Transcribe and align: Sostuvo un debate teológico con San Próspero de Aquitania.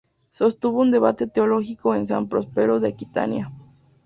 Sostuvo 0.31 0.79
un 0.81 0.89
debate 0.89 1.27
teológico 1.27 1.89
con 1.89 2.07
San 2.07 2.27
Próspero 2.27 2.79
de 2.79 2.87
Aquitania. 2.87 3.51